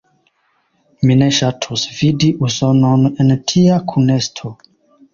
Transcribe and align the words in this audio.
Mi 1.09 1.17
ne 1.19 1.27
ŝatus 1.41 1.85
vidi 1.99 2.33
Usonon 2.49 3.07
en 3.27 3.33
tia 3.55 3.81
kunesto. 3.95 4.57